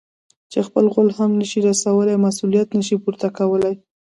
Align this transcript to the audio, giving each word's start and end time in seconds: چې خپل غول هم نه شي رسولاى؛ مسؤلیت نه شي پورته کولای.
چې 0.51 0.59
خپل 0.67 0.85
غول 0.93 1.09
هم 1.17 1.31
نه 1.39 1.45
شي 1.49 1.59
رسولاى؛ 1.69 2.15
مسؤلیت 2.27 2.69
نه 2.77 2.83
شي 2.87 2.95
پورته 3.03 3.27
کولای. 3.37 3.75